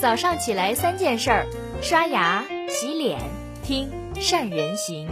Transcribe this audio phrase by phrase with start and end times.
[0.00, 1.46] 早上起来三件事儿：
[1.82, 3.18] 刷牙、洗脸、
[3.64, 5.10] 听善人行。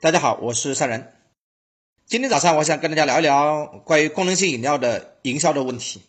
[0.00, 1.12] 大家好，我是善人。
[2.06, 6.02] 今天早上我想跟大家聊一聊关于功能性饮料的营销的问题。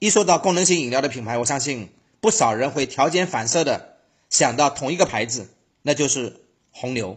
[0.00, 1.88] 一说到功能性饮料的品牌，我相信
[2.20, 3.98] 不少人会条件反射的
[4.28, 6.40] 想到同一个牌子，那就是
[6.72, 7.16] 红牛。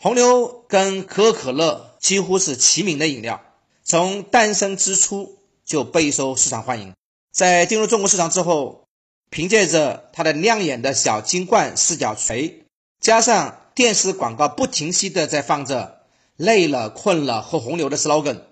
[0.00, 3.42] 红牛跟可口可乐几乎是齐名的饮料。
[3.88, 6.92] 从诞生之初就备受市场欢迎，
[7.32, 8.86] 在进入中国市场之后，
[9.30, 12.66] 凭借着它的亮眼的小金罐四角锤，
[13.00, 16.02] 加上电视广告不停息的在放着
[16.36, 18.42] “累了困了喝红牛”的 slogan，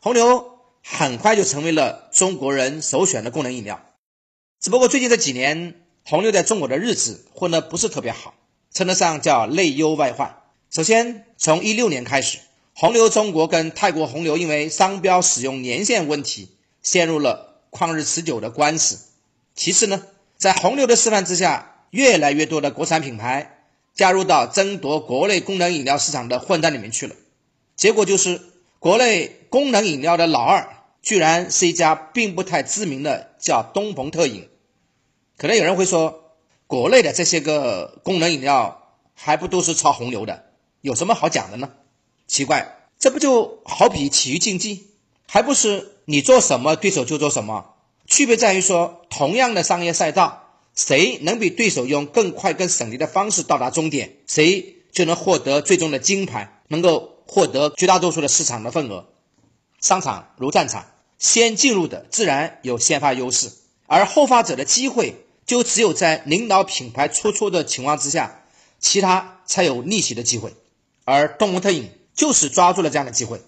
[0.00, 3.78] 红牛很快就成为了中国人首选的功能饮料。
[4.62, 5.74] 只不过最近这几年，
[6.06, 8.32] 红牛在中国的日子混得不是特别好，
[8.72, 10.38] 称得上叫内忧外患。
[10.70, 12.38] 首先，从一六年开始。
[12.78, 16.50] 红牛中国跟泰国红牛因为商标使用年限问题
[16.82, 18.98] 陷入了旷日持久的官司。
[19.54, 20.02] 其次呢，
[20.36, 27.16] 在红牛的示范之下，越来越多的国产品牌加入到争夺国内功能饮料市场的混战里面去了。
[27.76, 28.42] 结果就是，
[28.78, 30.68] 国内功能饮料的老二
[31.00, 34.50] 居然是一家并不太知名的叫东鹏特饮。
[35.38, 36.34] 可能有人会说，
[36.66, 40.44] 国内的这些个功能饮料还不都是抄红牛的，
[40.82, 41.70] 有什么好讲的呢？
[42.28, 44.88] 奇怪，这不就好比体育竞技，
[45.26, 47.74] 还不是你做什么对手就做什么？
[48.06, 59.06] 区别在于说，同样的商业赛道，谁能比对手用更快、更省力的方式到达终点，谁就能获得最终的金牌，能够获得绝大多数的市场的份额。
[59.80, 60.86] 商场如战场，
[61.18, 63.52] 先进入的自然有先发优势，
[63.86, 68.44] 而后发者的机会就只有在领导品牌出错的情况之下，
[68.80, 70.54] 其他才有逆袭的机会。
[71.04, 71.90] 而东鹏特饮。
[72.16, 73.40] 就是抓住了这样的机会。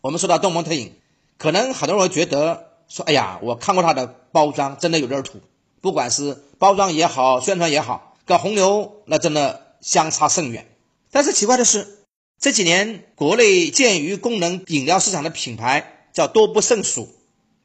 [0.00, 0.98] 我们说到东鹏特饮，
[1.38, 5.40] 可能很多人会觉得说：“哎呀，我看过它的包装，真的有点土。
[5.80, 10.66] 不管是包装也好，宣传也好，跟红牛那真的相差甚远。”
[11.12, 12.06] 但是奇怪的是，
[12.40, 17.08] 这几年国内鉴于功能饮料市场的品牌叫多不胜数，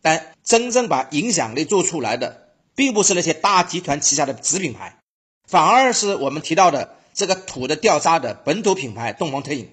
[0.01, 4.99] 但真正把影响力做出来的，并不是那些大集团旗下的子品牌，
[5.47, 9.69] 反而是我们提到的这个土的掉渣的本土品牌东鹏特饮。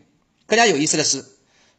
[0.46, 1.24] 更加有意思的是，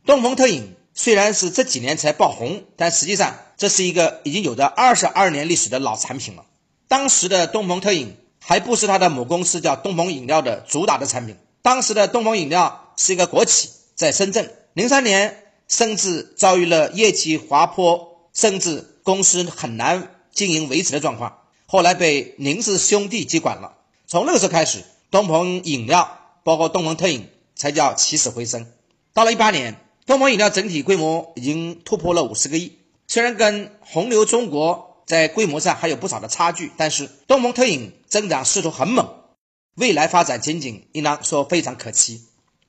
[0.06, 6.46] 东鹏特饮虽然是这几年才爆红，但实际上这是一个已经有着二十二年历史的老产品了。
[6.88, 14.54] 当时的东鹏特饮还不是它的母公司叫东鹏饮料的主打的产品，当时的东鹏饮料是一个国企，在深圳。
[14.74, 23.78] 零三年甚至遭遇了业绩滑坡，甚至公司很难经营维持的状况，后来被宁氏兄弟接管了。
[24.08, 27.30] 从那个时候开始，东鹏饮料包括东鹏特饮。
[27.56, 28.68] 才叫起死回生。
[29.14, 32.78] 到了一八年，东鹏饮料整体规模已经突破了五十个亿。
[33.08, 39.08] 虽然跟红牛中国在规模上还有不少的差距，但是东鹏特饮增长势头很猛，
[39.76, 42.26] 未来发展前景应当说非常可期。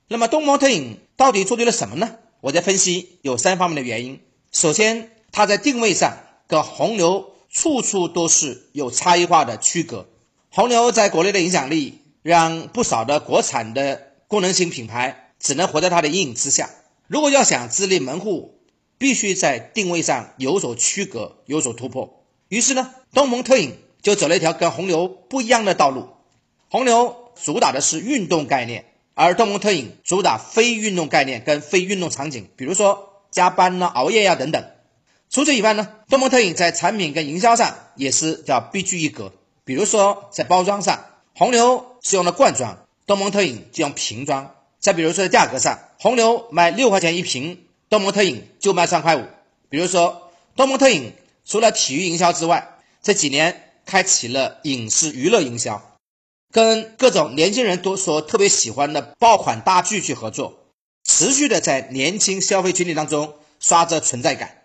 [0.09, 2.17] 那么东鹏特饮到底做对了什么呢？
[2.41, 4.21] 我在分析有三方面的原因。
[4.53, 6.17] 首先，它在定位上
[6.47, 10.07] 跟红牛处处都是有差异化的区隔。
[10.51, 14.06] 红牛在国内的影响力让不少的国产的。
[14.29, 16.71] 功能性品牌只能活在它的阴影之下。
[17.07, 18.59] 如果要想自立门户，
[18.99, 22.25] 必须在定位上有所区隔、有所突破。
[22.49, 26.09] 于是呢，东鹏特饮就走了一条跟红牛不一样的道路。
[26.69, 34.65] 红牛主打的是运动概念，而东鹏特饮主打非运动概念跟非运动场景，比如说加班呢、熬夜呀等等。
[35.29, 39.33] 除此以外呢，东鹏特饮在产品跟营销上也是叫别具一格。
[39.65, 41.05] 比如说在包装上，
[41.35, 42.86] 红牛是用的罐装。
[43.07, 49.25] 东鹏特饮就用瓶装，再比如说在价格上，红牛卖六块钱一瓶，东鹏特饮就卖三块五。
[49.69, 51.13] 比如说东鹏特饮
[51.45, 55.97] 除了体育营销之外，这几年开启了影视娱乐营销，
[56.51, 60.59] 跟各种年轻人都说特别喜欢的爆款大剧去合作，
[61.05, 64.63] 持续的在年轻消费群体当中刷着存在感。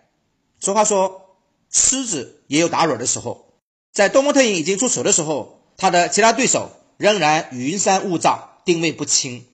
[0.58, 1.36] 俗话说，
[1.70, 3.46] 狮子也有打软的时候，
[3.92, 6.72] 在东鹏特饮已经出手的时候，它的其他对手。
[7.02, 9.46] 仍然云山雾罩，定位不清，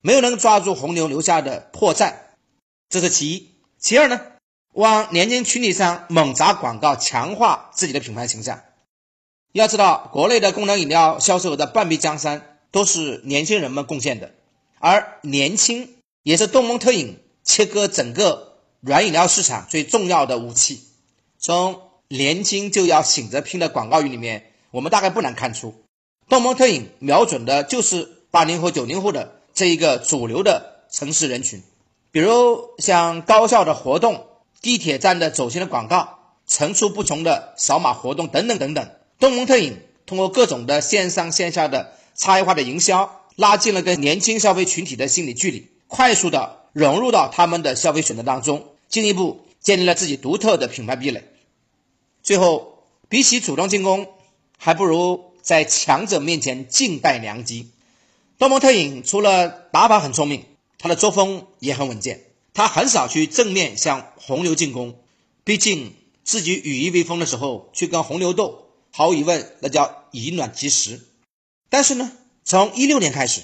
[0.00, 2.14] 没有能抓住红牛留下的破绽，
[2.88, 3.52] 这是其一。
[3.78, 4.20] 其二呢，
[4.72, 8.60] 往年轻群体上猛砸广告，强化自己的品牌形象。
[9.52, 14.34] 要知道，国内的功能饮料销售额的半壁江山都是年轻人们贡献的，
[14.80, 20.82] 而年轻也是东鹏特饮切割整个软饮料市场最重要的武器。
[21.38, 25.85] 从“年轻就要醒着拼”的广告语里面，我们大概不难看出。
[26.28, 31.62] 东鹏特饮瞄准的就是八零后、九零后的这一个主流的城市人群，
[32.10, 34.26] 比如像高校的活动、
[34.60, 38.90] 地铁站的走线的广告、层出不穷的扫码活动等等等等。
[39.20, 51.22] 东蒙特饮通过各种的线上线下的差异化的营销，拉近了跟年轻消费群体的心理距离，快速的融入到他们的消费选择当中，进一步建立了自己独特的品牌壁垒。
[52.22, 54.08] 最后，比起主动进攻，
[54.58, 57.70] 还不如在强者面前静待良机。
[58.36, 60.44] 多蒙特影除了打法很聪明，
[60.76, 62.24] 他的作风也很稳健。
[62.52, 64.98] 他很少去正面向红牛进攻，
[65.44, 65.94] 毕竟
[66.24, 71.00] 自己羽翼未丰的时候去跟红牛斗，毫无疑问那叫以卵击石。
[71.70, 72.10] 但是呢，
[72.42, 73.42] 从一六年开始，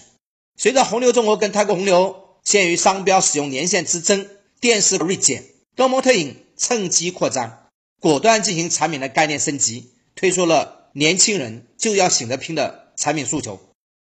[0.57, 4.29] 随着红牛中国跟泰国红牛限于商标使用年限之争，
[4.61, 5.45] 电视锐减，
[5.77, 7.67] 多蒙特影趁机扩张，
[8.01, 13.61] 果断进行产品的概念升级，推出了年轻人就要醒得拼的产品诉求。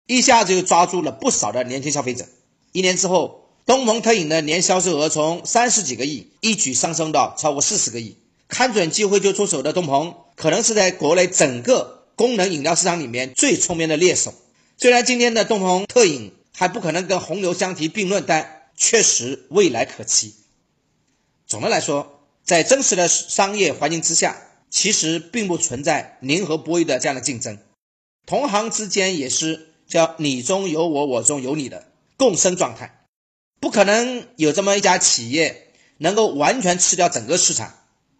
[0.06, 2.26] 一下子就抓住了不少的年轻消费者。
[2.72, 8.18] 一年之后，东鹏特饮的年销售额从三十几个亿一举上升到超过四十个亿。
[8.48, 14.34] 看准机会就出手的东鹏，可能是在国内整个功能饮料市场里面最聪明的猎手。
[14.76, 20.34] 虽然今天的东鹏特饮还不可能跟红牛相提并论，但确实未来可期。
[21.46, 24.36] 总的来说，在真实的商业环境之下，
[24.72, 27.58] 其实并不存在零和博弈的这样的竞争，
[28.26, 29.68] 同行之间也是。
[29.84, 31.86] 叫你中有我，我中有你的
[32.16, 33.04] 共生状态，
[33.60, 37.74] 不可能有这么一家企业能够完全吃掉整个市场，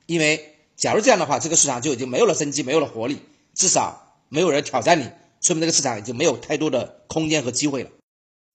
[0.04, 3.20] 因为假如这样的话，这个市场就已经没有了生机，没有了活力，
[3.54, 5.08] 至少没有人挑战你，
[5.40, 7.90] 说明这个市场已经没有太多的空间和机会了。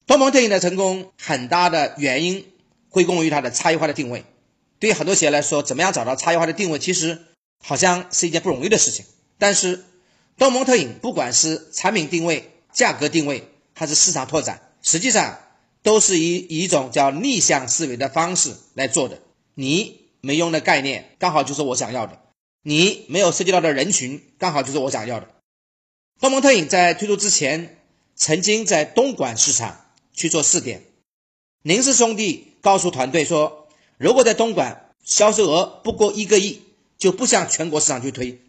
[0.05, 2.45] 东鹏特饮的成功，很大的原因
[2.89, 4.25] 归功于它的差异化的定位。
[4.77, 7.25] 对于很多企业来说，怎么样找到差异化的定位，其实
[7.63, 9.05] 好像是一件不容易的事情。
[9.37, 9.83] 但是
[10.37, 15.39] 东鹏特饮不管是产品定位，价格定位还是市场拓展，实际上
[15.83, 19.21] 都是以一种叫逆向思维的方式来做的。
[19.53, 22.15] 你没用的概念，刚好就是我想要的；
[22.63, 25.27] 你没有涉及到的人群，刚好就是我想要的。
[26.19, 27.79] 东盟特饮在推出之前，
[28.15, 30.83] 曾经在东莞市场去做试点。
[31.63, 33.67] 宁氏兄弟告诉团队说，
[33.97, 36.61] 如果在东莞销售额不过一个亿，
[36.97, 38.41] 就不向全国市场去推。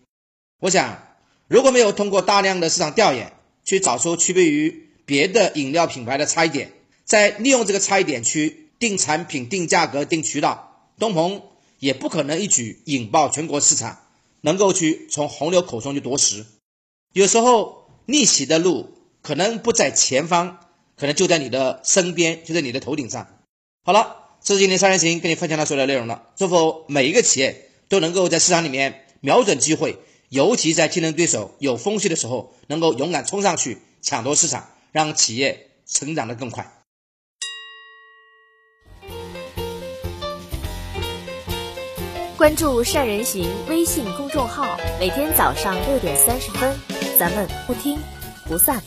[0.61, 1.17] 我想，
[1.47, 3.33] 如果没有通过大量的市场调研，
[3.65, 6.73] 去找出区别于别的饮料品牌的差异点，
[7.05, 11.43] 再利用这个差异点去定产品、定价格、定渠道，东鹏
[11.79, 14.01] 也不可能一举引爆全国市场，
[14.41, 16.45] 能够去从红牛口中去夺食。
[17.13, 20.59] 有时候逆袭的路可能不在前方，
[20.97, 23.29] 可能就在你的身边，就在你的头顶上。
[23.85, 26.31] 好了，这是今天三人行跟你分享的所有的内容了。
[26.37, 29.99] 祝福每一个企业都能够在市场里面瞄准机会。
[30.31, 36.71] 尤其在竞争对手有风险的时候，能够勇敢冲上去抢夺市场，让企业成长的更快。
[42.37, 46.79] 关注善人行微信公众号，每天早上六点三十分，
[47.19, 47.99] 咱们不听
[48.47, 48.83] 不散。